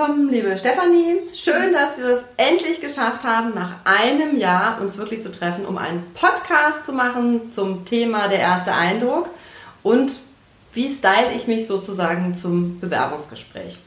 Willkommen, 0.00 0.30
liebe 0.30 0.56
Stefanie. 0.56 1.18
Schön, 1.34 1.74
dass 1.74 1.98
wir 1.98 2.06
es 2.06 2.22
endlich 2.38 2.80
geschafft 2.80 3.22
haben, 3.22 3.52
nach 3.54 3.84
einem 3.84 4.38
Jahr 4.38 4.80
uns 4.80 4.96
wirklich 4.96 5.22
zu 5.22 5.30
treffen, 5.30 5.66
um 5.66 5.76
einen 5.76 6.02
Podcast 6.14 6.86
zu 6.86 6.94
machen 6.94 7.50
zum 7.50 7.84
Thema 7.84 8.28
der 8.28 8.38
erste 8.38 8.72
Eindruck 8.72 9.28
und 9.82 10.12
wie 10.72 10.88
style 10.88 11.34
ich 11.36 11.48
mich 11.48 11.66
sozusagen 11.66 12.34
zum 12.34 12.80
Bewerbungsgespräch. 12.80 13.78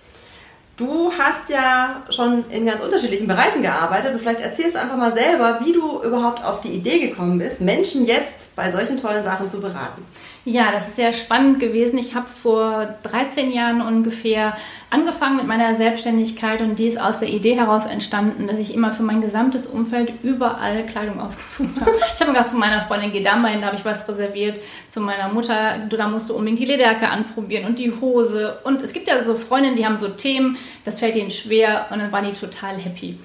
Du 0.77 1.11
hast 1.17 1.49
ja 1.49 2.03
schon 2.11 2.47
in 2.51 2.67
ganz 2.67 2.83
unterschiedlichen 2.83 3.27
Bereichen 3.27 3.63
gearbeitet 3.63 4.13
und 4.13 4.19
vielleicht 4.19 4.41
erzählst 4.41 4.75
du 4.75 4.81
einfach 4.81 4.97
mal 4.97 5.15
selber, 5.15 5.61
wie 5.65 5.73
du 5.73 6.03
überhaupt 6.03 6.45
auf 6.45 6.61
die 6.61 6.73
Idee 6.73 7.07
gekommen 7.07 7.39
bist, 7.39 7.59
Menschen 7.59 8.05
jetzt 8.05 8.55
bei 8.55 8.71
solchen 8.71 8.97
tollen 8.97 9.23
Sachen 9.23 9.49
zu 9.49 9.59
beraten. 9.59 10.05
Ja, 10.45 10.73
das 10.73 10.89
ist 10.89 10.97
sehr 10.97 11.13
spannend 11.13 11.61
gewesen. 11.61 11.97
Ich 11.97 12.15
habe 12.15 12.27
vor 12.27 12.95
13 13.03 13.53
Jahren 13.53 13.81
ungefähr 13.81 14.57
angefangen 14.89 15.37
mit 15.37 15.47
meiner 15.47 15.75
Selbstständigkeit 15.75 16.59
und 16.59 16.77
die 16.79 16.87
ist 16.87 16.99
aus 16.99 17.19
der 17.19 17.29
Idee 17.29 17.55
heraus 17.55 17.85
entstanden, 17.85 18.47
dass 18.47 18.59
ich 18.59 18.73
immer 18.73 18.91
für 18.91 19.03
mein 19.03 19.21
gesamtes 19.21 19.65
Umfeld 19.65 20.11
überall 20.21 20.85
Kleidung 20.85 21.19
ausgesucht 21.21 21.79
habe. 21.79 21.93
Ich 22.13 22.19
habe 22.19 22.33
gerade 22.33 22.49
zu 22.49 22.57
meiner 22.57 22.81
Freundin, 22.81 23.13
geh 23.13 23.23
da 23.23 23.37
mal 23.37 23.51
hin, 23.51 23.61
da 23.61 23.67
habe 23.67 23.77
ich 23.77 23.85
was 23.85 24.05
reserviert. 24.09 24.59
Zu 24.89 24.99
meiner 24.99 25.29
Mutter, 25.29 25.77
da 25.89 26.07
musst 26.09 26.29
du 26.29 26.33
unbedingt 26.33 26.59
die 26.59 26.65
Lederjacke 26.65 27.07
anprobieren 27.07 27.65
und 27.65 27.79
die 27.79 27.93
Hose. 28.01 28.57
Und 28.65 28.81
es 28.81 28.91
gibt 28.91 29.07
ja 29.07 29.23
so 29.23 29.35
Freundinnen, 29.35 29.77
die 29.77 29.85
haben 29.85 29.97
so 29.97 30.09
Themen, 30.09 30.57
das 30.83 30.99
fällt 30.99 31.15
ihnen 31.15 31.31
schwer 31.31 31.85
und 31.89 31.99
dann 31.99 32.11
waren 32.11 32.25
die 32.25 32.33
total 32.33 32.77
happy. 32.77 33.17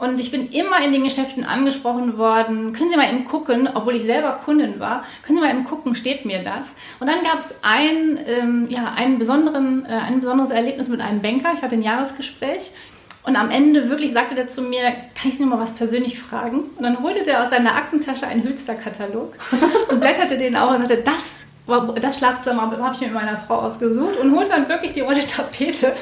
Und 0.00 0.18
ich 0.18 0.30
bin 0.30 0.50
immer 0.50 0.82
in 0.82 0.92
den 0.92 1.04
Geschäften 1.04 1.44
angesprochen 1.44 2.16
worden, 2.16 2.72
können 2.72 2.88
Sie 2.88 2.96
mal 2.96 3.10
eben 3.10 3.26
gucken, 3.26 3.68
obwohl 3.74 3.94
ich 3.96 4.02
selber 4.02 4.40
Kundin 4.42 4.80
war, 4.80 5.04
können 5.22 5.38
Sie 5.38 5.44
mal 5.44 5.50
eben 5.50 5.64
gucken, 5.64 5.94
steht 5.94 6.24
mir 6.24 6.42
das? 6.42 6.74
Und 7.00 7.06
dann 7.06 7.22
gab 7.22 7.38
es 7.38 7.56
ein, 7.62 8.18
ähm, 8.26 8.66
ja, 8.70 8.94
einen 8.96 9.18
besonderen, 9.18 9.84
äh, 9.84 9.92
ein 9.92 10.20
besonderes 10.20 10.50
Erlebnis 10.50 10.88
mit 10.88 11.02
einem 11.02 11.20
Banker. 11.20 11.52
Ich 11.54 11.60
hatte 11.60 11.74
ein 11.74 11.82
Jahresgespräch 11.82 12.70
und 13.24 13.36
am 13.36 13.50
Ende 13.50 13.90
wirklich 13.90 14.12
sagte 14.12 14.34
der 14.34 14.48
zu 14.48 14.62
mir, 14.62 14.82
kann 14.82 15.28
ich 15.28 15.36
Sie 15.36 15.42
noch 15.42 15.50
mal 15.50 15.60
was 15.60 15.74
persönlich 15.74 16.18
fragen? 16.18 16.60
Und 16.76 16.82
dann 16.82 17.02
holte 17.02 17.22
der 17.22 17.42
aus 17.42 17.50
seiner 17.50 17.74
Aktentasche 17.74 18.26
einen 18.26 18.42
Hülster-Katalog 18.42 19.34
und 19.90 20.00
blätterte 20.00 20.38
den 20.38 20.56
auf 20.56 20.70
und 20.70 20.78
sagte, 20.78 21.02
das 21.04 21.44
das 21.78 22.18
Schlafzimmer 22.18 22.62
habe 22.62 22.94
ich 22.94 23.00
mir 23.00 23.06
mit 23.08 23.14
meiner 23.14 23.36
Frau 23.36 23.56
ausgesucht 23.56 24.18
und 24.18 24.34
holte 24.34 24.50
dann 24.50 24.68
wirklich 24.68 24.92
die 24.92 25.00
rote 25.00 25.24
Tapete 25.26 25.92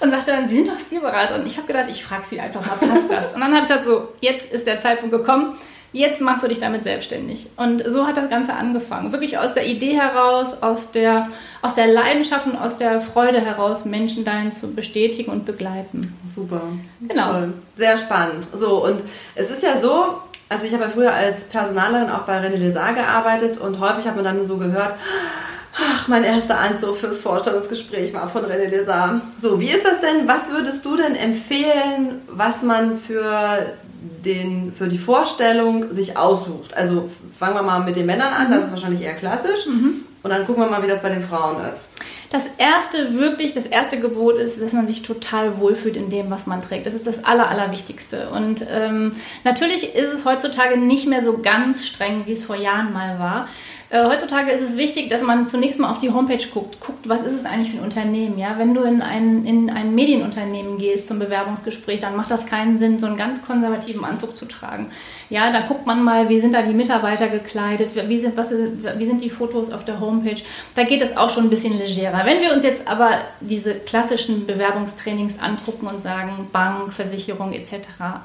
und 0.00 0.10
sagte 0.10 0.32
dann, 0.32 0.48
Sie 0.48 0.56
sind 0.56 0.68
doch 0.68 0.78
Stilberaterin. 0.78 1.46
Ich 1.46 1.56
habe 1.56 1.66
gedacht, 1.66 1.86
ich 1.88 2.02
frage 2.04 2.24
Sie 2.26 2.40
einfach 2.40 2.64
mal, 2.66 2.88
passt 2.88 3.10
das? 3.10 3.34
Und 3.34 3.40
dann 3.40 3.52
habe 3.54 3.62
ich 3.62 3.68
gesagt, 3.68 3.84
so, 3.84 4.08
jetzt 4.20 4.52
ist 4.52 4.66
der 4.66 4.80
Zeitpunkt 4.80 5.14
gekommen, 5.14 5.54
jetzt 5.92 6.20
machst 6.20 6.44
du 6.44 6.48
dich 6.48 6.60
damit 6.60 6.84
selbstständig. 6.84 7.48
Und 7.56 7.82
so 7.86 8.06
hat 8.06 8.16
das 8.16 8.30
Ganze 8.30 8.54
angefangen. 8.54 9.12
Wirklich 9.12 9.38
aus 9.38 9.54
der 9.54 9.66
Idee 9.66 9.94
heraus, 9.94 10.62
aus 10.62 10.90
der, 10.92 11.28
aus 11.62 11.74
der 11.74 11.88
Leidenschaft 11.88 12.46
und 12.46 12.56
aus 12.56 12.78
der 12.78 13.00
Freude 13.00 13.40
heraus, 13.40 13.84
Menschen 13.84 14.24
dahin 14.24 14.52
zu 14.52 14.72
bestätigen 14.72 15.30
und 15.30 15.44
begleiten. 15.44 16.14
Super. 16.26 16.62
Genau. 17.00 17.32
Toll. 17.32 17.52
Sehr 17.76 17.98
spannend. 17.98 18.46
So, 18.54 18.84
und 18.84 19.02
es 19.34 19.50
ist 19.50 19.62
ja 19.62 19.80
so, 19.80 20.20
also 20.50 20.66
ich 20.66 20.74
habe 20.74 20.82
ja 20.82 20.90
früher 20.90 21.12
als 21.12 21.44
Personalerin 21.44 22.10
auch 22.10 22.22
bei 22.22 22.38
René 22.40 22.56
Lézard 22.56 22.94
gearbeitet 22.94 23.58
und 23.58 23.78
häufig 23.78 24.06
hat 24.06 24.16
man 24.16 24.24
dann 24.24 24.46
so 24.48 24.56
gehört, 24.56 24.94
ach, 25.78 26.08
mein 26.08 26.24
erster 26.24 26.58
Anzug 26.58 26.96
fürs 26.96 27.20
Vorstellungsgespräch 27.20 28.12
war 28.12 28.28
von 28.28 28.44
René 28.44 28.68
Lézard. 28.68 29.20
So, 29.40 29.60
wie 29.60 29.70
ist 29.70 29.84
das 29.84 30.00
denn? 30.00 30.26
Was 30.26 30.50
würdest 30.50 30.84
du 30.84 30.96
denn 30.96 31.14
empfehlen, 31.14 32.22
was 32.28 32.62
man 32.62 32.98
für, 32.98 33.76
den, 34.24 34.72
für 34.72 34.88
die 34.88 34.98
Vorstellung 34.98 35.92
sich 35.92 36.16
aussucht? 36.16 36.76
Also 36.76 37.08
fangen 37.30 37.54
wir 37.54 37.62
mal 37.62 37.84
mit 37.84 37.94
den 37.94 38.06
Männern 38.06 38.34
an, 38.34 38.50
das 38.50 38.64
ist 38.64 38.70
wahrscheinlich 38.72 39.02
eher 39.02 39.14
klassisch. 39.14 39.66
Mhm. 39.68 40.04
Und 40.24 40.30
dann 40.30 40.44
gucken 40.46 40.64
wir 40.64 40.68
mal, 40.68 40.82
wie 40.82 40.88
das 40.88 41.00
bei 41.00 41.10
den 41.10 41.22
Frauen 41.22 41.58
ist. 41.64 41.89
Das 42.30 42.46
erste, 42.58 43.18
wirklich, 43.18 43.54
das 43.54 43.66
erste 43.66 43.98
Gebot 43.98 44.36
ist, 44.36 44.62
dass 44.62 44.72
man 44.72 44.86
sich 44.86 45.02
total 45.02 45.58
wohlfühlt 45.58 45.96
in 45.96 46.10
dem, 46.10 46.30
was 46.30 46.46
man 46.46 46.62
trägt. 46.62 46.86
Das 46.86 46.94
ist 46.94 47.06
das 47.06 47.24
Aller, 47.24 47.48
Allerwichtigste. 47.48 48.30
Und 48.30 48.64
ähm, 48.72 49.16
natürlich 49.42 49.96
ist 49.96 50.12
es 50.12 50.24
heutzutage 50.24 50.78
nicht 50.78 51.08
mehr 51.08 51.24
so 51.24 51.38
ganz 51.38 51.84
streng, 51.84 52.22
wie 52.26 52.32
es 52.32 52.44
vor 52.44 52.54
Jahren 52.54 52.92
mal 52.92 53.18
war. 53.18 53.48
Äh, 53.90 54.04
heutzutage 54.04 54.52
ist 54.52 54.62
es 54.62 54.76
wichtig, 54.76 55.08
dass 55.08 55.22
man 55.22 55.48
zunächst 55.48 55.80
mal 55.80 55.90
auf 55.90 55.98
die 55.98 56.12
Homepage 56.12 56.46
guckt, 56.54 56.78
guckt, 56.80 57.08
was 57.08 57.22
ist 57.22 57.34
es 57.34 57.44
eigentlich 57.44 57.72
für 57.72 57.78
ein 57.78 57.84
Unternehmen. 57.84 58.38
Ja? 58.38 58.56
Wenn 58.56 58.74
du 58.74 58.82
in 58.82 59.02
ein, 59.02 59.44
in 59.44 59.68
ein 59.68 59.92
Medienunternehmen 59.96 60.78
gehst 60.78 61.08
zum 61.08 61.18
Bewerbungsgespräch, 61.18 61.98
dann 61.98 62.14
macht 62.14 62.30
das 62.30 62.46
keinen 62.46 62.78
Sinn, 62.78 63.00
so 63.00 63.06
einen 63.06 63.16
ganz 63.16 63.44
konservativen 63.44 64.04
Anzug 64.04 64.36
zu 64.36 64.46
tragen. 64.46 64.92
Ja, 65.30 65.52
da 65.52 65.60
guckt 65.60 65.86
man 65.86 66.02
mal, 66.02 66.28
wie 66.28 66.40
sind 66.40 66.54
da 66.54 66.62
die 66.62 66.74
Mitarbeiter 66.74 67.28
gekleidet, 67.28 67.90
wie 67.94 68.18
sind, 68.18 68.36
was, 68.36 68.50
wie 68.50 69.06
sind 69.06 69.22
die 69.22 69.30
Fotos 69.30 69.72
auf 69.72 69.84
der 69.84 70.00
Homepage. 70.00 70.42
Da 70.74 70.82
geht 70.82 71.00
es 71.02 71.16
auch 71.16 71.30
schon 71.30 71.44
ein 71.44 71.50
bisschen 71.50 71.78
legerer. 71.78 72.22
Wenn 72.24 72.40
wir 72.40 72.52
uns 72.52 72.64
jetzt 72.64 72.88
aber 72.88 73.12
diese 73.38 73.76
klassischen 73.76 74.44
Bewerbungstrainings 74.46 75.38
angucken 75.38 75.86
und 75.86 76.00
sagen, 76.00 76.48
Bank, 76.52 76.92
Versicherung 76.92 77.52
etc., 77.52 77.76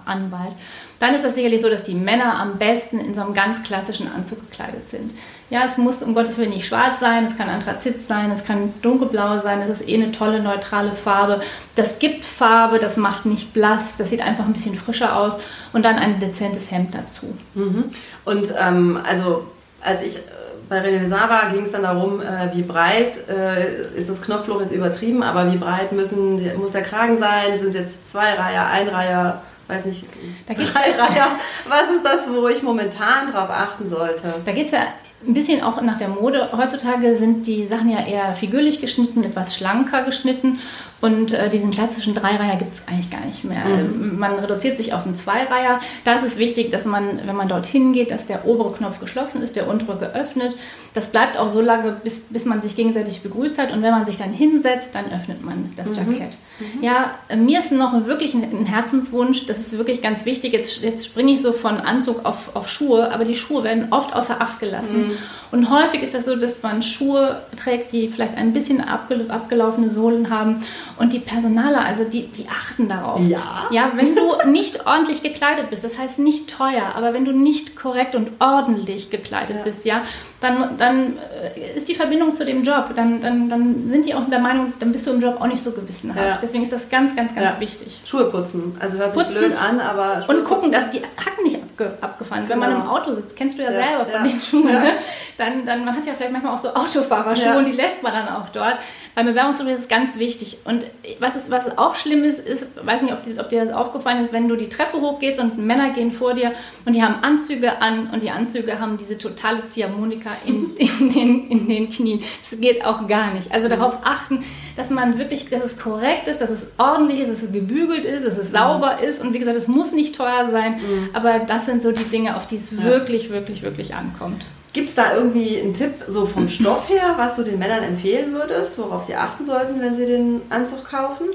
Anwalt, 0.06 0.56
dann 1.00 1.14
ist 1.14 1.24
das 1.24 1.36
sicherlich 1.36 1.62
so, 1.62 1.70
dass 1.70 1.84
die 1.84 1.94
Männer 1.94 2.40
am 2.40 2.58
besten 2.58 3.00
in 3.00 3.14
so 3.14 3.22
einem 3.22 3.34
ganz 3.36 3.62
klassischen 3.62 4.12
Anzug 4.12 4.50
gekleidet 4.50 4.90
sind. 4.90 5.12
Ja, 5.52 5.64
es 5.64 5.78
muss 5.78 6.02
um 6.02 6.16
Gottes 6.16 6.40
Willen 6.40 6.50
nicht 6.50 6.66
schwarz 6.66 7.00
sein, 7.00 7.26
es 7.26 7.38
kann 7.38 7.50
Anthrazit 7.50 8.04
sein, 8.04 8.32
es 8.32 8.46
kann 8.46 8.74
dunkelblau 8.82 9.38
sein, 9.38 9.62
es 9.62 9.82
ist 9.82 9.88
eh 9.88 9.94
eine 9.94 10.12
tolle 10.12 10.42
neutrale 10.42 10.94
Farbe. 10.94 11.42
Das 11.76 12.00
gibt 12.00 12.26
Farbe, 12.26 12.80
das 12.80 12.98
macht 12.98 13.28
nicht 13.28 13.54
blass, 13.54 13.96
das 13.96 14.10
sieht 14.10 14.24
einfach 14.24 14.46
ein 14.46 14.54
bisschen 14.54 14.76
frischer 14.76 15.16
aus 15.16 15.36
und 15.72 15.86
dann 15.86 15.98
ein 15.98 16.20
dezentes 16.20 16.72
Hemd 16.72 16.95
dazu. 16.96 17.38
Mhm. 17.54 17.86
Und 18.24 18.54
ähm, 18.60 19.00
also 19.04 19.46
als 19.82 20.02
ich 20.02 20.18
äh, 20.18 20.20
bei 20.68 20.82
René 20.82 21.08
Sava 21.08 21.50
ging 21.50 21.64
es 21.64 21.72
dann 21.72 21.84
darum, 21.84 22.22
äh, 22.22 22.56
wie 22.56 22.64
breit 22.64 23.20
äh, 23.30 23.98
ist 23.98 24.10
das 24.10 24.22
Knopfloch 24.22 24.62
jetzt 24.62 24.72
übertrieben, 24.72 25.22
aber 25.24 25.52
wie 25.52 25.58
breit 25.58 25.92
müssen, 25.92 26.42
muss 26.58 26.72
der 26.72 26.82
Kragen 26.82 27.20
sein? 27.20 27.58
Sind 27.58 27.70
es 27.70 27.76
jetzt 27.76 28.12
zwei 28.12 28.34
Reiher, 28.34 28.68
ein 28.68 28.88
Reiher? 28.88 29.42
Weiß 29.68 29.86
nicht, 29.86 30.06
da 30.48 30.54
geht's 30.54 30.74
drei 30.74 30.92
Reiher. 30.92 31.28
Was 31.68 31.90
ist 31.96 32.06
das, 32.06 32.30
wo 32.32 32.48
ich 32.48 32.64
momentan 32.64 33.28
drauf 33.32 33.50
achten 33.50 33.90
sollte? 33.90 34.36
Da 34.44 34.52
geht 34.52 34.68
es 34.68 34.72
ja 34.72 34.88
ein 35.28 35.34
bisschen 35.34 35.64
auch 35.64 35.82
nach 35.82 35.98
der 35.98 36.10
Mode. 36.10 36.50
Heutzutage 36.56 37.16
sind 37.16 37.48
die 37.48 37.66
Sachen 37.66 37.90
ja 37.90 38.06
eher 38.06 38.34
figürlich 38.36 38.82
geschnitten, 38.82 39.24
etwas 39.24 39.56
schlanker 39.56 40.04
geschnitten. 40.04 40.60
Und 41.02 41.34
äh, 41.34 41.50
diesen 41.50 41.72
klassischen 41.72 42.16
Dreireiher 42.16 42.56
gibt 42.56 42.74
es 42.74 42.88
eigentlich 42.88 43.12
gar 43.12 43.24
nicht 43.26 43.44
mehr. 43.44 43.66
Mhm. 43.66 44.18
Man 44.18 44.34
reduziert 44.36 44.78
sich 44.78 44.94
auf 44.94 45.06
einen 45.06 45.16
Zweireiher. 45.16 45.80
Da 46.04 46.14
ist 46.14 46.24
es 46.24 46.38
wichtig, 46.38 46.72
dass 46.72 46.86
man, 46.86 47.20
wenn 47.26 47.36
man 47.36 47.48
dorthin 47.48 47.94
geht, 47.94 48.12
dass 48.12 48.26
der 48.26 48.48
obere 48.48 48.72
Knopf 48.72 49.00
geschlossen 49.00 49.44
ist, 49.44 49.56
der 49.56 49.68
untere 49.68 49.98
geöffnet. 49.98 50.56
Das 50.94 51.12
bleibt 51.12 51.38
auch 51.38 51.50
so 51.50 51.60
lange, 51.60 51.92
bis, 51.92 52.22
bis 52.22 52.46
man 52.46 52.62
sich 52.62 52.76
gegenseitig 52.76 53.22
begrüßt 53.22 53.60
hat. 53.60 53.74
Und 53.74 53.84
wenn 53.84 53.92
man 53.92 54.06
sich 54.06 54.18
dann 54.18 54.32
hinsetzt, 54.32 54.96
dann 54.96 55.06
öffnet 55.12 55.44
man 55.44 55.72
das 55.76 55.90
mhm. 55.90 55.96
Jackett. 55.96 56.38
Mhm. 56.60 56.84
Ja, 56.84 57.16
mir 57.36 57.60
ist 57.60 57.72
noch 57.72 58.06
wirklich 58.06 58.34
ein, 58.34 58.44
ein, 58.44 58.66
Herzenswunsch, 58.66 59.46
das 59.56 59.68
ist 59.68 59.78
wirklich 59.78 60.02
ganz 60.02 60.26
wichtig. 60.26 60.54
Jetzt, 60.54 60.82
jetzt 60.82 61.06
springe 61.06 61.32
ich 61.32 61.42
so 61.42 61.54
von 61.54 61.78
Anzug 61.78 62.26
auf, 62.26 62.56
auf 62.56 62.70
Schuhe, 62.70 63.12
aber 63.12 63.26
die 63.26 63.36
Schuhe 63.36 63.64
werden 63.64 63.88
oft 63.92 64.14
außer 64.14 64.42
Acht 64.42 64.60
gelassen. 64.60 65.08
Mhm. 65.08 65.18
Und 65.52 65.70
häufig 65.70 66.02
ist 66.02 66.14
das 66.14 66.26
so, 66.26 66.36
dass 66.36 66.64
man 66.64 66.82
Schuhe 66.82 67.42
trägt, 67.56 67.94
die 67.94 68.10
vielleicht 68.10 68.36
ein 68.36 68.52
bisschen 68.52 68.82
abgelaufene 68.82 69.90
Sohlen 69.90 70.30
haben 70.30 70.64
und 70.98 71.14
die 71.14 71.20
Personaler, 71.20 71.86
also 71.86 72.04
die, 72.04 72.28
die 72.28 72.48
achten 72.50 72.90
darauf. 72.90 73.22
Ja. 73.22 73.68
Ja, 73.72 73.92
wenn 73.96 74.16
du 74.16 74.34
nicht 74.52 74.86
ordentlich 74.86 75.24
gekleidet 75.24 75.70
bist, 75.70 75.84
das 75.84 75.98
heißt 75.98 76.20
nicht 76.20 76.50
teuer, 76.50 76.94
aber 76.96 77.14
wenn 77.14 77.24
du 77.24 77.32
nicht 77.32 77.76
korrekt 77.76 78.16
und 78.16 78.30
ordentlich 78.40 79.10
gekleidet 79.10 79.58
ja. 79.58 79.64
bist, 79.64 79.86
ja, 79.86 80.02
dann, 80.46 80.78
dann 80.78 81.18
äh, 81.56 81.76
ist 81.76 81.88
die 81.88 81.96
Verbindung 81.96 82.34
zu 82.34 82.46
dem 82.46 82.64
Job, 82.64 82.90
dann, 82.96 83.22
dann, 83.22 83.50
dann 83.50 83.90
sind 83.90 84.06
die 84.06 84.14
auch 84.14 84.30
der 84.30 84.40
Meinung, 84.40 84.74
dann 84.80 84.92
bist 84.92 85.08
du 85.08 85.12
im 85.12 85.20
Job 85.20 85.42
auch 85.42 85.48
nicht 85.48 85.62
so 85.62 85.72
gewissenhaft. 85.72 86.28
Ja. 86.28 86.40
Deswegen 86.42 86.64
ist 86.64 86.72
das 86.72 86.90
ganz, 86.90 87.16
ganz, 87.16 87.34
ganz 87.34 87.56
ja. 87.56 87.60
wichtig. 87.60 88.00
Schuhe 88.06 88.26
putzen. 88.26 88.78
Also 88.80 88.98
hört 88.98 89.14
sich 89.14 89.24
putzen 89.24 89.40
blöd 89.40 89.58
an, 89.58 89.80
aber 89.80 90.22
Schuhe 90.22 90.38
Und 90.38 90.44
gucken, 90.44 90.72
putzen. 90.72 90.72
dass 90.72 90.90
die 90.90 91.00
Hacken 91.00 91.44
nicht 91.44 91.56
abge 91.56 91.98
abgefahren 92.02 92.46
sind. 92.46 92.54
Genau. 92.54 92.66
Wenn 92.66 92.74
man 92.74 92.82
genau. 92.82 92.96
im 92.96 93.02
Auto 93.02 93.14
sitzt, 93.14 93.36
kennst 93.36 93.58
du 93.58 93.64
ja, 93.64 93.72
selber 93.72 94.06
von 94.06 94.24
den 94.24 94.42
Schuhen, 94.42 94.66
ne? 94.66 94.92
dann, 95.38 95.66
dann 95.66 95.86
man 95.86 95.96
hat 95.96 96.06
ja 96.06 96.14
vielleicht 96.14 96.32
manchmal 96.32 96.54
auch 96.54 96.60
so 96.60 96.70
Autofahrerschuhe 96.74 97.58
und 97.58 97.66
die 97.66 97.74
lässt 97.74 98.04
man 98.04 98.14
dann 98.14 98.30
auch 98.30 98.50
dort. 98.50 98.76
Beim 99.16 99.28
Bewerbungsgespräch 99.28 99.76
ist 99.76 99.82
es 99.84 99.88
ganz 99.88 100.20
wichtig. 100.20 100.58
Und 100.66 100.86
was, 101.20 101.38
ist, 101.38 101.50
was 101.50 101.78
auch 101.78 101.96
schlimm 101.96 102.26
ist, 102.26 102.40
ist, 102.40 102.68
weiß 102.86 103.02
nicht, 103.02 103.14
ob, 103.14 103.24
die, 103.24 103.40
ob 103.40 103.48
dir 103.48 103.64
das 103.64 103.74
aufgefallen 103.74 104.22
ist, 104.22 104.34
wenn 104.34 104.50
du 104.50 104.58
die 104.58 104.68
Treppe 104.68 105.00
hochgehst 105.00 105.40
und 105.40 105.58
Männer 105.58 105.92
gehen 105.92 106.12
vor 106.12 106.34
dir 106.34 106.52
und 106.86 106.98
die 106.98 107.02
haben 107.02 107.24
Anzüge 107.24 107.82
an 107.82 108.10
und 108.12 108.24
die 108.24 108.30
Anzüge 108.30 108.78
haben 108.78 108.98
diese 108.98 109.18
totale 109.18 109.66
Ziehharmonika 109.68 110.32
in, 110.46 110.76
in, 110.78 111.10
den, 111.10 111.50
in 111.50 111.68
den 111.70 111.90
Knien. 111.90 112.22
Das 112.44 112.60
geht 112.60 112.84
auch 112.84 113.08
gar 113.08 113.34
nicht. 113.34 113.54
Also 113.54 113.70
darauf 113.70 114.00
achten, 114.04 114.44
dass 114.76 114.90
man 114.90 115.18
wirklich, 115.18 115.48
dass 115.48 115.64
es 115.64 115.80
korrekt 115.80 116.28
ist, 116.28 116.42
dass 116.42 116.50
es 116.50 116.72
ordentlich 116.78 117.22
ist, 117.22 117.32
dass 117.32 117.44
es 117.44 117.54
gebügelt 117.54 118.04
ist, 118.04 118.28
dass 118.28 118.38
es 118.38 118.52
sauber 118.52 119.00
ist. 119.00 119.22
Und 119.22 119.34
wie 119.34 119.40
gesagt, 119.40 119.58
es 119.58 119.70
muss 119.70 119.94
nicht 119.94 120.16
teuer 120.16 120.50
sein, 120.52 120.74
mhm. 120.74 121.10
aber 121.14 121.40
das 121.40 121.66
sind 121.66 121.82
so 121.82 121.94
die 121.94 122.04
Dinge, 122.04 122.36
auf 122.36 122.48
die 122.48 122.58
es 122.58 122.84
wirklich, 122.84 123.30
wirklich, 123.30 123.62
wirklich 123.62 123.96
ankommt. 123.96 124.46
Gibt 124.76 124.90
es 124.90 124.96
da 124.96 125.16
irgendwie 125.16 125.58
einen 125.58 125.74
Tipp 125.74 125.94
so 126.10 126.26
vom 126.26 126.50
Stoff 126.50 126.90
her, 126.90 127.14
was 127.16 127.38
du 127.38 127.44
den 127.44 127.58
Männern 127.58 127.82
empfehlen 127.82 128.34
würdest, 128.34 128.78
worauf 128.78 129.04
sie 129.04 129.16
achten 129.16 129.46
sollten, 129.46 129.80
wenn 129.80 129.96
sie 129.96 130.06
den 130.06 130.42
Anzug 130.50 130.84
kaufen? 130.84 131.28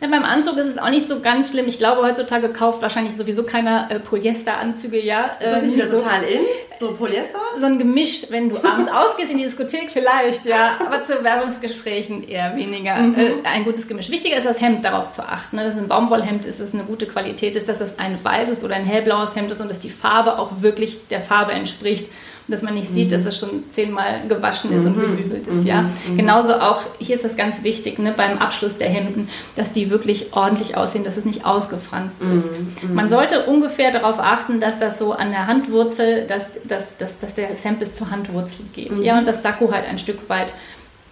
Ja, 0.00 0.08
beim 0.08 0.24
Anzug 0.24 0.56
ist 0.56 0.66
es 0.66 0.78
auch 0.78 0.90
nicht 0.90 1.06
so 1.06 1.20
ganz 1.20 1.50
schlimm. 1.50 1.68
Ich 1.68 1.78
glaube, 1.78 2.02
heutzutage 2.02 2.48
kauft 2.48 2.82
wahrscheinlich 2.82 3.14
sowieso 3.14 3.44
keiner 3.44 3.88
äh, 3.90 4.00
Polyesteranzüge, 4.00 5.00
ja. 5.00 5.26
Ist 5.26 5.52
das 5.52 5.62
nicht 5.62 5.76
wieder 5.76 5.86
so, 5.86 5.98
total 5.98 6.22
in? 6.24 6.40
So 6.78 6.92
Polyester? 6.92 7.38
So 7.56 7.66
ein 7.66 7.78
Gemisch, 7.78 8.26
wenn 8.30 8.48
du 8.48 8.56
abends 8.56 8.90
ausgehst 8.90 9.30
in 9.30 9.38
die 9.38 9.44
Diskothek 9.44 9.92
vielleicht, 9.92 10.44
ja. 10.44 10.78
Aber 10.84 11.04
zu 11.04 11.22
Werbungsgesprächen 11.22 12.28
eher 12.28 12.56
weniger. 12.56 12.96
Mhm. 12.96 13.16
Äh, 13.16 13.32
ein 13.44 13.62
gutes 13.62 13.86
Gemisch. 13.86 14.10
Wichtiger 14.10 14.36
ist 14.36 14.46
das 14.46 14.60
Hemd, 14.60 14.84
darauf 14.84 15.10
zu 15.10 15.22
achten. 15.22 15.54
Ne? 15.54 15.64
Dass 15.64 15.76
ein 15.76 15.86
Baumwollhemd 15.86 16.46
ist, 16.46 16.58
dass 16.58 16.70
es 16.70 16.74
eine 16.74 16.84
gute 16.84 17.06
Qualität 17.06 17.54
ist, 17.54 17.68
dass 17.68 17.80
es 17.80 18.00
ein 18.00 18.18
weißes 18.24 18.64
oder 18.64 18.74
ein 18.74 18.84
hellblaues 18.84 19.36
Hemd 19.36 19.52
ist 19.52 19.60
und 19.60 19.68
dass 19.68 19.78
die 19.78 19.90
Farbe 19.90 20.38
auch 20.40 20.62
wirklich 20.62 21.06
der 21.08 21.20
Farbe 21.20 21.52
entspricht 21.52 22.08
dass 22.48 22.62
man 22.62 22.74
nicht 22.74 22.92
sieht, 22.92 23.08
mhm. 23.08 23.12
dass 23.12 23.26
es 23.26 23.38
schon 23.38 23.64
zehnmal 23.70 24.20
gewaschen 24.28 24.72
ist 24.72 24.84
mhm. 24.84 24.94
und 24.94 25.00
gebügelt 25.00 25.46
ist. 25.46 25.64
Ja? 25.64 25.82
Mhm. 25.82 26.16
Genauso 26.16 26.54
auch, 26.54 26.80
hier 26.98 27.14
ist 27.14 27.24
das 27.24 27.36
ganz 27.36 27.62
wichtig, 27.62 27.98
ne, 27.98 28.12
beim 28.16 28.38
Abschluss 28.38 28.78
der 28.78 28.88
Hemden, 28.88 29.28
dass 29.54 29.72
die 29.72 29.90
wirklich 29.90 30.32
ordentlich 30.32 30.76
aussehen, 30.76 31.04
dass 31.04 31.16
es 31.16 31.24
nicht 31.24 31.44
ausgefranst 31.44 32.16
ist. 32.34 32.50
Mhm. 32.50 32.94
Man 32.94 33.08
sollte 33.10 33.44
ungefähr 33.44 33.92
darauf 33.92 34.18
achten, 34.18 34.60
dass 34.60 34.78
das 34.78 34.98
so 34.98 35.12
an 35.12 35.30
der 35.30 35.46
Handwurzel, 35.46 36.26
dass, 36.26 36.46
dass, 36.66 36.96
dass, 36.96 37.18
dass 37.18 37.34
der 37.34 37.48
Hemd 37.48 37.80
bis 37.80 37.96
zur 37.96 38.10
Handwurzel 38.10 38.64
geht. 38.72 38.98
Ja? 38.98 39.18
Und 39.18 39.28
das 39.28 39.42
Sakko 39.42 39.70
halt 39.70 39.86
ein 39.88 39.98
Stück 39.98 40.28
weit 40.28 40.54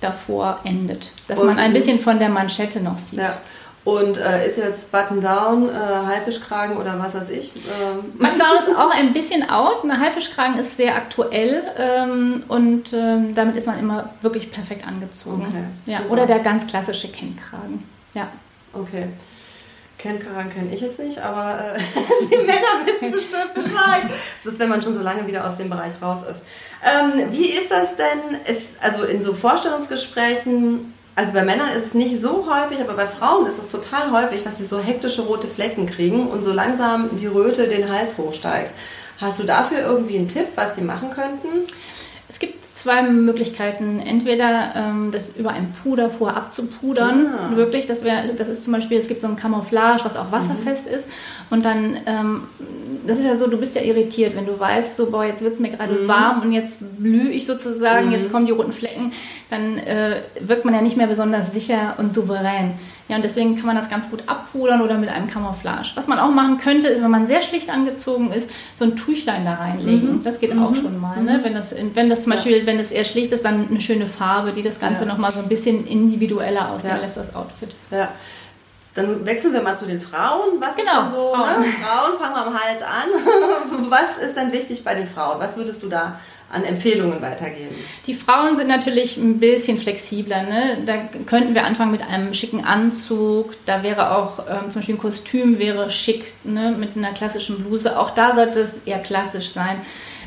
davor 0.01 0.61
endet. 0.65 1.13
Dass 1.29 1.39
und, 1.39 1.47
man 1.47 1.59
ein 1.59 1.73
bisschen 1.73 2.01
von 2.01 2.19
der 2.19 2.29
Manschette 2.29 2.81
noch 2.81 2.99
sieht. 2.99 3.21
Ja. 3.21 3.37
Und 3.87 4.19
äh, 4.19 4.45
ist 4.45 4.59
jetzt 4.59 4.91
Button 4.91 5.21
Down, 5.21 5.69
äh, 5.69 5.73
Haifischkragen 5.73 6.77
oder 6.77 6.99
was 6.99 7.15
weiß 7.15 7.31
ich? 7.31 7.55
Ähm. 7.55 8.15
Button 8.19 8.37
Down 8.41 8.59
ist 8.59 8.77
auch 8.77 8.91
ein 8.91 9.13
bisschen 9.13 9.49
out. 9.49 9.85
Ein 9.85 10.01
Haifischkragen 10.01 10.59
ist 10.59 10.77
sehr 10.77 10.97
aktuell 10.97 11.63
ähm, 11.79 12.43
und 12.49 12.93
ähm, 12.93 13.37
damit 13.37 13.55
ist 13.55 13.69
man 13.69 13.79
immer 13.79 14.11
wirklich 14.23 14.51
perfekt 14.51 14.85
angezogen. 14.89 15.47
Okay, 15.49 15.93
ja, 15.93 16.01
oder 16.09 16.27
der 16.27 16.41
ganz 16.41 16.67
klassische 16.67 17.07
Kennkragen. 17.13 17.85
Ja. 18.13 18.27
Okay. 18.73 19.07
Kennkragen 19.99 20.51
kenne 20.51 20.75
ich 20.75 20.81
jetzt 20.81 20.99
nicht, 20.99 21.21
aber 21.21 21.77
äh, 21.77 21.79
die 22.31 22.39
Männer 22.39 22.85
wissen 22.87 23.13
bestimmt 23.13 23.55
Bescheid. 23.55 24.11
Das 24.43 24.55
ist, 24.55 24.59
wenn 24.59 24.69
man 24.69 24.83
schon 24.83 24.97
so 24.97 25.03
lange 25.03 25.29
wieder 25.29 25.49
aus 25.49 25.59
dem 25.59 25.71
Bereich 25.71 25.93
raus 26.03 26.25
ist. 26.29 26.43
Ähm, 26.85 27.31
wie 27.31 27.51
ist 27.51 27.71
das 27.71 27.95
denn? 27.95 28.41
Ist, 28.47 28.83
also 28.83 29.05
in 29.05 29.23
so 29.23 29.33
Vorstellungsgesprächen 29.33 30.93
also 31.17 31.33
bei 31.33 31.43
Männern 31.43 31.71
ist 31.71 31.87
es 31.87 31.95
nicht 31.95 32.21
so 32.21 32.47
häufig, 32.47 32.79
aber 32.81 32.93
bei 32.93 33.07
Frauen 33.07 33.47
ist 33.47 33.59
es 33.59 33.71
total 33.71 34.13
häufig, 34.13 34.45
dass 34.45 34.59
sie 34.59 34.67
so 34.67 34.79
hektische 34.79 35.23
rote 35.23 35.49
Flecken 35.49 35.87
kriegen 35.87 36.29
und 36.29 36.45
so 36.45 36.53
langsam 36.53 37.17
die 37.17 37.27
Röte 37.27 37.69
den 37.69 37.91
Hals 37.91 38.19
hochsteigt. 38.19 38.73
Hast 39.19 39.39
du 39.39 39.45
dafür 39.45 39.79
irgendwie 39.81 40.19
einen 40.19 40.29
Tipp, 40.29 40.49
was 40.57 40.75
die 40.75 40.83
machen 40.83 41.09
könnten? 41.09 41.65
Es 42.29 42.39
gibt 42.39 42.66
zwei 42.77 43.03
Möglichkeiten. 43.03 44.01
Entweder 44.01 44.73
ähm, 44.77 45.11
das 45.11 45.31
über 45.37 45.51
ein 45.51 45.73
Puder 45.73 46.11
vorab 46.11 46.53
zu 46.53 46.67
pudern, 46.67 47.27
ah. 47.27 47.57
wirklich, 47.57 47.87
das 47.87 48.05
wäre, 48.05 48.35
das 48.37 48.49
ist 48.49 48.65
zum 48.65 48.75
Beispiel, 48.75 48.99
es 48.99 49.09
gibt 49.09 49.23
so 49.23 49.27
ein 49.27 49.37
Camouflage, 49.37 50.05
was 50.05 50.17
auch 50.17 50.31
wasserfest 50.31 50.87
mhm. 50.87 50.97
ist. 50.97 51.09
Und 51.49 51.65
dann, 51.65 51.97
ähm, 52.07 52.43
das 53.07 53.19
ist 53.19 53.25
ja 53.25 53.37
so, 53.39 53.47
du 53.47 53.57
bist 53.57 53.75
ja 53.75 53.83
irritiert, 53.83 54.37
wenn 54.37 54.47
du 54.47 54.59
weißt, 54.59 54.97
so, 54.97 55.11
boah, 55.11 55.25
jetzt 55.25 55.43
wird 55.43 55.55
es 55.55 55.61
mir 55.61 55.71
gerade 55.71 55.95
mhm. 55.95 56.09
warm 56.09 56.43
und 56.43 56.53
jetzt 56.53 56.99
blühe 56.99 57.31
ich 57.31 57.47
sozusagen, 57.47 58.09
mhm. 58.09 58.13
jetzt 58.13 58.31
kommen 58.31 58.45
die 58.45 58.53
roten 58.53 58.73
Flecken, 58.73 59.13
dann 59.49 59.79
äh, 59.79 60.17
wirkt 60.41 60.67
man 60.67 60.75
ja 60.75 60.83
nicht 60.83 60.99
mehr 60.99 61.07
besonders 61.07 61.53
sicher 61.53 61.95
und 61.97 62.13
souverän. 62.13 62.73
Ja, 63.09 63.17
und 63.17 63.25
deswegen 63.25 63.55
kann 63.55 63.67
man 63.67 63.77
das 63.77 63.89
ganz 63.89 64.11
gut 64.11 64.25
abpudern 64.27 64.83
oder 64.83 64.99
mit 64.99 65.09
einem 65.09 65.29
Camouflage. 65.29 65.93
Was 65.95 66.09
man 66.09 66.19
auch 66.19 66.31
machen 66.31 66.59
könnte, 66.59 66.89
ist, 66.89 67.03
wenn 67.03 67.11
man 67.11 67.29
sehr 67.29 67.41
schlicht 67.43 67.71
angezogen 67.71 68.33
ist, 68.33 68.51
so 68.77 68.85
ein 68.85 68.97
Tüchlein 68.97 69.45
da 69.45 69.55
reinlegen. 69.55 70.19
Mhm. 70.19 70.25
Das 70.25 70.41
geht 70.41 70.53
mhm. 70.53 70.65
auch 70.65 70.75
schon 70.75 71.01
mal. 71.01 71.23
Ne? 71.23 71.39
Mhm. 71.39 71.45
Wenn, 71.45 71.55
das, 71.55 71.75
wenn 71.95 72.09
das 72.09 72.25
zum 72.25 72.33
Beispiel, 72.33 72.67
wenn 72.67 72.81
es 72.81 72.91
eher 72.91 73.05
schlicht 73.05 73.31
ist, 73.31 73.45
dann 73.45 73.69
eine 73.69 73.81
schöne 73.81 74.09
Farbe, 74.09 74.53
die 74.53 74.63
das 74.63 74.81
Ganze 74.81 75.03
ja. 75.03 75.07
nochmal 75.07 75.31
so 75.31 75.39
ein 75.39 75.49
bisschen 75.49 75.87
individueller 75.87 76.73
aussehen 76.73 76.91
ja. 76.91 76.97
lässt, 76.97 77.17
das 77.17 77.35
Outfit. 77.37 77.77
Ja. 77.93 78.11
Dann 78.95 79.25
wechseln 79.27 79.53
wir 79.53 79.63
mal 79.63 79.77
zu 79.77 79.85
den 79.85 80.01
Frauen. 80.01 80.59
Was 80.59 80.75
genau, 80.75 81.11
so, 81.11 81.35
Frauen. 81.35 81.61
Ne? 81.61 81.67
Frauen, 81.67 82.19
fangen 82.19 82.35
wir 82.35 82.47
am 82.47 82.55
Hals 82.55 82.83
an. 82.83 83.91
Was 83.91 84.17
ist 84.17 84.37
dann 84.37 84.51
wichtig 84.53 84.83
bei 84.83 84.95
den 84.95 85.07
Frauen? 85.07 85.39
Was 85.39 85.57
würdest 85.57 85.83
du 85.83 85.89
da 85.89 86.19
an 86.51 86.65
Empfehlungen 86.65 87.21
weitergeben? 87.21 87.75
Die 88.07 88.15
Frauen 88.15 88.57
sind 88.57 88.69
natürlich 88.69 89.17
ein 89.17 89.39
bisschen 89.39 89.79
flexibler. 89.79 90.43
Ne? 90.43 90.79
Da 90.87 90.97
könnten 91.27 91.55
wir 91.55 91.65
anfangen 91.65 91.93
mit 91.93 92.03
einem 92.03 92.35
schicken 92.35 92.65
Anzug. 92.65 93.55
Da 93.67 93.83
wäre 93.83 94.17
auch 94.17 94.41
ähm, 94.49 94.71
zum 94.71 94.81
Beispiel 94.81 94.95
ein 94.95 95.01
Kostüm 95.01 95.59
wäre 95.59 95.91
schick 95.91 96.33
ne? 96.45 96.75
mit 96.79 96.97
einer 96.97 97.13
klassischen 97.13 97.63
Bluse. 97.65 97.99
Auch 97.99 98.11
da 98.11 98.35
sollte 98.35 98.61
es 98.61 98.79
eher 98.85 99.01
klassisch 99.01 99.53
sein. 99.53 99.81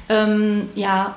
Ähm, 0.10 0.70
ja, 0.76 1.16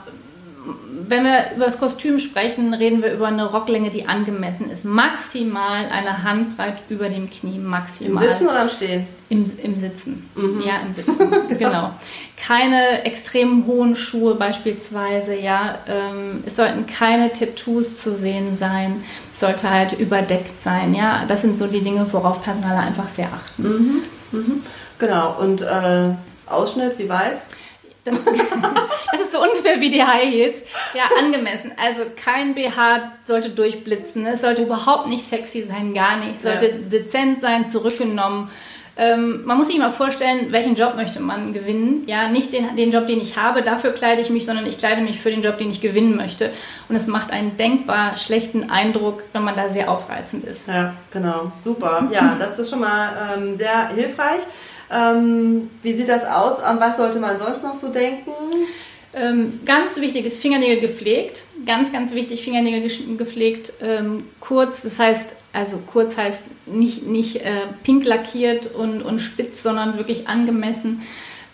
wenn 1.09 1.25
wir 1.25 1.53
über 1.57 1.65
das 1.67 1.79
Kostüm 1.79 2.19
sprechen, 2.19 2.75
reden 2.75 3.03
wir 3.03 3.13
über 3.13 3.27
eine 3.27 3.47
Rocklänge, 3.47 3.91
die 3.91 4.07
angemessen 4.07 4.71
ist. 4.71 4.85
Maximal 4.85 5.87
eine 5.91 6.23
Handbreit 6.23 6.77
über 6.89 7.09
dem 7.09 7.29
Knie, 7.29 7.59
maximal. 7.59 8.23
Im 8.23 8.29
Sitzen 8.29 8.47
oder 8.47 8.61
am 8.61 8.69
Stehen? 8.69 9.07
Im, 9.29 9.45
im 9.63 9.77
Sitzen. 9.77 10.31
Mhm. 10.35 10.63
Ja, 10.65 10.81
im 10.87 10.93
Sitzen. 10.93 11.29
genau. 11.59 11.87
Keine 12.37 13.05
extrem 13.05 13.67
hohen 13.67 13.97
Schuhe 13.97 14.35
beispielsweise, 14.35 15.35
ja. 15.35 15.79
Ähm, 15.89 16.45
es 16.47 16.57
sollten 16.57 16.87
keine 16.87 17.33
Tattoos 17.33 18.01
zu 18.01 18.15
sehen 18.15 18.57
sein. 18.57 19.03
Es 19.33 19.41
sollte 19.41 19.69
halt 19.69 19.93
überdeckt 19.99 20.61
sein, 20.61 20.95
ja. 20.95 21.25
Das 21.27 21.43
sind 21.43 21.59
so 21.59 21.67
die 21.67 21.83
Dinge, 21.83 22.07
worauf 22.13 22.43
Personale 22.43 22.79
einfach 22.79 23.09
sehr 23.09 23.29
achten. 23.33 23.63
Mhm. 23.63 24.03
Mhm. 24.33 24.63
Genau. 24.99 25.39
Und 25.41 25.63
äh, 25.63 26.11
Ausschnitt, 26.47 26.99
wie 26.99 27.09
weit? 27.09 27.43
Das, 28.05 28.25
das, 29.13 29.21
ist 29.21 29.33
so 29.33 29.43
ungefähr 29.43 29.81
wie 29.81 29.91
die 29.91 30.03
High 30.03 30.31
Heels. 30.31 30.65
Ja, 30.95 31.05
angemessen. 31.19 31.73
Also 31.77 32.03
kein 32.17 32.55
BH 32.55 33.13
sollte 33.25 33.51
durchblitzen. 33.51 34.27
Es 34.27 34.43
sollte 34.43 34.63
überhaupt 34.63 35.09
nicht 35.09 35.23
sexy 35.23 35.63
sein, 35.63 35.95
gar 35.95 36.17
nicht. 36.17 36.37
Es 36.37 36.43
sollte 36.43 36.67
ja. 36.67 36.77
dezent 36.79 37.41
sein, 37.41 37.69
zurückgenommen. 37.69 38.51
Ähm, 38.95 39.45
man 39.47 39.57
muss 39.57 39.69
sich 39.69 39.79
mal 39.79 39.91
vorstellen, 39.91 40.53
welchen 40.53 40.75
Job 40.75 40.97
möchte 40.97 41.19
man 41.21 41.55
gewinnen. 41.55 42.03
Ja, 42.07 42.29
nicht 42.29 42.53
den, 42.53 42.77
den 42.77 42.91
Job, 42.91 43.07
den 43.07 43.21
ich 43.21 43.39
habe, 43.39 43.63
dafür 43.63 43.93
kleide 43.93 44.21
ich 44.21 44.29
mich, 44.29 44.45
sondern 44.45 44.67
ich 44.67 44.77
kleide 44.77 45.01
mich 45.01 45.19
für 45.19 45.31
den 45.31 45.41
Job, 45.41 45.57
den 45.57 45.71
ich 45.71 45.81
gewinnen 45.81 46.15
möchte. 46.15 46.51
Und 46.89 46.97
es 46.97 47.07
macht 47.07 47.31
einen 47.31 47.57
denkbar 47.57 48.17
schlechten 48.17 48.71
Eindruck, 48.71 49.23
wenn 49.33 49.45
man 49.45 49.57
da 49.57 49.71
sehr 49.71 49.91
aufreizend 49.91 50.45
ist. 50.45 50.69
Ja, 50.69 50.95
genau. 51.11 51.53
Super. 51.63 52.09
Ja, 52.13 52.37
das 52.39 52.59
ist 52.59 52.69
schon 52.69 52.81
mal 52.81 53.35
ähm, 53.35 53.57
sehr 53.57 53.89
hilfreich. 53.89 54.43
Ähm, 54.93 55.71
wie 55.83 55.95
sieht 55.95 56.09
das 56.09 56.25
aus? 56.25 56.61
An 56.61 56.79
was 56.79 56.97
sollte 56.97 57.19
man 57.19 57.39
sonst 57.39 57.63
noch 57.63 57.75
so 57.75 57.89
denken? 57.89 58.31
Ähm, 59.15 59.61
ganz 59.65 59.97
wichtig 60.01 60.25
ist 60.25 60.41
Fingernägel 60.41 60.81
gepflegt. 60.81 61.45
Ganz, 61.67 61.93
ganz 61.93 62.15
wichtig, 62.15 62.43
Fingernägel 62.43 63.17
gepflegt. 63.17 63.73
Ähm, 63.83 64.25
kurz, 64.41 64.83
das 64.83 64.99
heißt, 64.99 65.37
also 65.53 65.79
kurz 65.87 66.17
heißt 66.17 66.43
nicht, 66.67 67.07
nicht 67.07 67.37
äh, 67.37 67.67
pink 67.83 68.05
lackiert 68.05 68.75
und, 68.75 69.03
und 69.03 69.21
spitz, 69.21 69.63
sondern 69.63 69.99
wirklich 69.99 70.29
angemessen. 70.29 71.03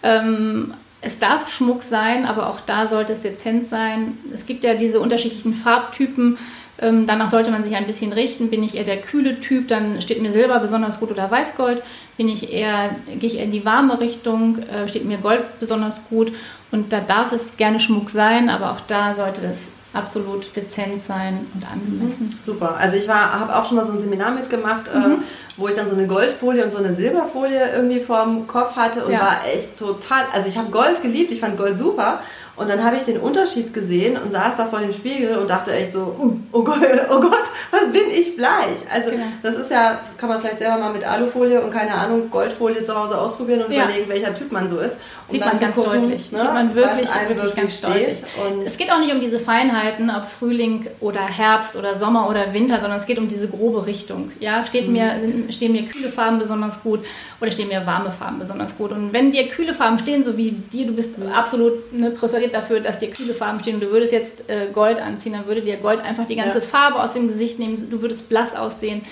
Ähm, 0.02 0.74
es 1.00 1.18
darf 1.18 1.50
Schmuck 1.52 1.82
sein, 1.82 2.26
aber 2.26 2.48
auch 2.48 2.60
da 2.60 2.86
sollte 2.86 3.12
es 3.12 3.22
dezent 3.22 3.66
sein. 3.66 4.18
Es 4.32 4.46
gibt 4.46 4.64
ja 4.64 4.74
diese 4.74 5.00
unterschiedlichen 5.00 5.54
Farbtypen. 5.54 6.38
Ähm, 6.80 7.06
danach 7.06 7.28
sollte 7.28 7.50
man 7.50 7.64
sich 7.64 7.74
ein 7.76 7.86
bisschen 7.86 8.12
richten. 8.12 8.50
Bin 8.50 8.62
ich 8.62 8.76
eher 8.76 8.84
der 8.84 9.00
kühle 9.00 9.40
Typ, 9.40 9.68
dann 9.68 10.00
steht 10.00 10.22
mir 10.22 10.32
Silber 10.32 10.60
besonders 10.60 11.00
gut 11.00 11.10
oder 11.10 11.30
Weißgold. 11.30 11.82
Bin 12.16 12.28
ich 12.28 12.52
eher, 12.52 12.90
gehe 13.18 13.28
ich 13.28 13.36
eher 13.36 13.44
in 13.44 13.52
die 13.52 13.64
warme 13.64 14.00
Richtung, 14.00 14.58
äh, 14.58 14.88
steht 14.88 15.04
mir 15.04 15.18
Gold 15.18 15.60
besonders 15.60 16.00
gut. 16.08 16.32
Und 16.70 16.92
da 16.92 17.00
darf 17.00 17.32
es 17.32 17.56
gerne 17.56 17.80
Schmuck 17.80 18.10
sein, 18.10 18.48
aber 18.48 18.72
auch 18.72 18.80
da 18.86 19.14
sollte 19.14 19.40
das 19.40 19.70
absolut 19.92 20.54
dezent 20.54 21.02
sein 21.02 21.46
und 21.54 21.66
angemessen. 21.66 22.26
Mhm. 22.26 22.38
Super. 22.44 22.76
Also 22.76 22.96
ich 22.96 23.08
habe 23.08 23.56
auch 23.56 23.64
schon 23.64 23.76
mal 23.76 23.86
so 23.86 23.92
ein 23.92 24.00
Seminar 24.00 24.32
mitgemacht, 24.32 24.88
äh, 24.88 24.98
mhm. 24.98 25.12
äh, 25.14 25.16
wo 25.56 25.66
ich 25.66 25.74
dann 25.74 25.88
so 25.88 25.96
eine 25.96 26.06
Goldfolie 26.06 26.64
und 26.64 26.70
so 26.70 26.78
eine 26.78 26.94
Silberfolie 26.94 27.72
irgendwie 27.74 28.00
vorm 28.00 28.46
Kopf 28.46 28.76
hatte 28.76 29.04
und 29.04 29.12
ja. 29.12 29.20
war 29.20 29.36
echt 29.52 29.78
total. 29.78 30.24
Also 30.32 30.48
ich 30.48 30.58
habe 30.58 30.70
Gold 30.70 31.02
geliebt, 31.02 31.32
ich 31.32 31.40
fand 31.40 31.56
Gold 31.56 31.78
super 31.78 32.20
und 32.58 32.68
dann 32.68 32.84
habe 32.84 32.96
ich 32.96 33.04
den 33.04 33.18
Unterschied 33.18 33.72
gesehen 33.72 34.16
und 34.16 34.32
saß 34.32 34.56
da 34.56 34.66
vor 34.66 34.80
dem 34.80 34.92
Spiegel 34.92 35.38
und 35.38 35.48
dachte 35.48 35.72
echt 35.72 35.92
so, 35.92 36.14
oh, 36.18 36.30
oh 36.52 36.64
Gott, 36.64 36.80
oh 37.10 37.20
Gott, 37.20 37.44
was 37.70 37.92
bin 37.92 38.10
ich 38.10 38.36
bleich? 38.68 38.92
Also 38.92 39.10
genau. 39.10 39.26
das 39.42 39.54
ist 39.56 39.70
ja, 39.70 40.00
kann 40.16 40.28
man 40.28 40.40
vielleicht 40.40 40.58
selber 40.58 40.78
mal 40.78 40.92
mit 40.92 41.04
Alufolie 41.04 41.60
und 41.60 41.70
keine 41.70 41.92
Ahnung, 41.92 42.30
Goldfolie 42.30 42.82
zu 42.82 42.94
Hause 42.94 43.18
ausprobieren 43.18 43.62
und 43.62 43.72
ja. 43.72 43.84
überlegen, 43.84 44.08
welcher 44.08 44.34
Typ 44.34 44.50
man 44.50 44.68
so 44.68 44.78
ist. 44.78 44.96
Um 45.28 45.32
Sieht 45.32 45.44
man 45.44 45.60
ganz 45.60 45.76
gucken, 45.76 46.02
deutlich. 46.02 46.32
Ne, 46.32 46.40
Sieht 46.40 46.52
man 46.52 46.74
wirklich, 46.74 46.96
wirklich, 46.96 47.28
wirklich 47.28 47.54
ganz 47.54 47.78
steht. 47.78 47.90
deutlich. 47.90 48.22
Und 48.50 48.66
es 48.66 48.76
geht 48.76 48.90
auch 48.90 48.98
nicht 48.98 49.12
um 49.12 49.20
diese 49.20 49.38
Feinheiten, 49.38 50.10
ob 50.10 50.24
Frühling 50.24 50.86
oder 51.00 51.20
Herbst 51.20 51.76
oder 51.76 51.96
Sommer 51.96 52.28
oder 52.28 52.52
Winter, 52.52 52.80
sondern 52.80 52.98
es 52.98 53.06
geht 53.06 53.18
um 53.18 53.28
diese 53.28 53.48
grobe 53.48 53.86
Richtung. 53.86 54.32
Ja, 54.40 54.66
steht 54.66 54.86
mhm. 54.88 54.92
mir, 54.92 55.12
stehen 55.50 55.72
mir 55.72 55.84
kühle 55.84 56.08
Farben 56.08 56.38
besonders 56.38 56.82
gut 56.82 57.04
oder 57.40 57.50
stehen 57.50 57.68
mir 57.68 57.86
warme 57.86 58.10
Farben 58.10 58.38
besonders 58.38 58.76
gut. 58.76 58.90
Und 58.90 59.12
wenn 59.12 59.30
dir 59.30 59.48
kühle 59.48 59.74
Farben 59.74 59.98
stehen, 59.98 60.24
so 60.24 60.36
wie 60.36 60.50
dir, 60.50 60.86
du 60.86 60.94
bist 60.94 61.18
mhm. 61.18 61.30
absolut 61.32 61.74
eine 61.94 62.10
präferierte 62.10 62.48
prädestiniert 62.48 62.54
dafür, 62.54 62.80
dass 62.80 62.98
dir 62.98 63.10
kühle 63.10 63.34
Farben 63.34 63.60
stehen 63.60 63.74
und 63.74 63.82
du 63.82 63.90
würdest 63.90 64.12
jetzt 64.12 64.48
äh, 64.48 64.68
Gold 64.72 65.00
anziehen, 65.00 65.32
dann 65.32 65.46
würde 65.46 65.62
dir 65.62 65.76
Gold 65.76 66.00
einfach 66.00 66.26
die 66.26 66.36
ganze 66.36 66.58
ja. 66.58 66.64
Farbe 66.64 67.00
aus 67.02 67.12
dem 67.12 67.28
Gesicht 67.28 67.58
nehmen, 67.58 67.88
du 67.90 68.00
würdest 68.02 68.28
blass 68.28 68.54
aussehen. 68.58 69.02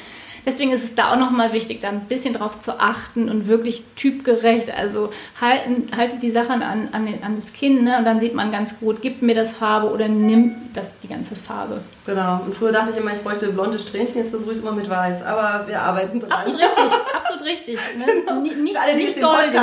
Deswegen 0.47 0.71
ist 0.71 0.85
es 0.85 0.95
da 0.95 1.12
auch 1.12 1.17
nochmal 1.17 1.53
wichtig, 1.53 1.81
da 1.81 1.88
ein 1.88 2.03
bisschen 2.03 2.35
drauf 2.35 2.61
zu 2.61 2.79
achten 2.79 3.29
und 3.29 3.49
wirklich 3.49 3.83
typgerecht. 3.97 4.71
Also 4.71 5.11
halten, 5.41 5.88
haltet 5.97 6.23
die 6.23 6.31
Sachen 6.31 6.62
an, 6.62 6.88
an, 6.93 7.05
den, 7.05 7.25
an 7.25 7.35
das 7.35 7.53
Kinn 7.53 7.83
ne? 7.83 7.99
und 7.99 8.05
dann 8.05 8.21
sieht 8.21 8.33
man 8.33 8.53
ganz 8.53 8.79
gut, 8.79 9.03
gibt 9.03 9.23
mir 9.23 9.35
das 9.35 9.57
Farbe 9.57 9.91
oder 9.91 10.07
nimmt 10.07 10.76
das 10.76 11.00
die 11.00 11.09
ganze 11.09 11.35
Farbe. 11.35 11.81
Genau. 12.07 12.43
Und 12.47 12.55
früher 12.55 12.71
dachte 12.71 12.93
ich 12.93 12.97
immer, 12.97 13.12
ich 13.12 13.23
bräuchte 13.23 13.49
blonde 13.49 13.81
Strähnchen, 13.81 14.19
jetzt 14.19 14.31
versuche 14.31 14.53
ich 14.53 14.59
es 14.59 14.62
immer 14.62 14.71
mit 14.71 14.88
weiß. 14.88 15.25
Aber 15.25 15.67
wir 15.67 15.81
arbeiten 15.81 16.21
dran. 16.21 16.31
Absolut 16.31 16.61
richtig, 16.61 16.93
absolut 17.12 17.45
richtig. 17.45 17.79
Ne? 17.99 18.07
Genau. 18.26 18.41
Nicht, 18.41 18.76
alle, 18.79 18.95
nicht 18.95 19.21
goldig, 19.21 19.61